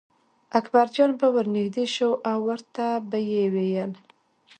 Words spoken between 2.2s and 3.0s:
او ورته